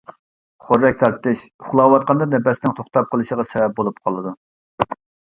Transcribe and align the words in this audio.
خورەك 0.67 0.95
تارتىش، 1.01 1.43
ئۇخلاۋاتقاندا 1.63 2.27
نەپەسنىڭ 2.31 2.73
توختاپ 2.79 3.11
قېلىشىغا 3.11 3.45
سەۋەب 3.51 3.75
بولۇپ 3.81 4.01
قالىدۇ. 4.09 4.33